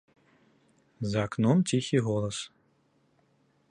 [1.11, 2.43] За акном ціхі голас.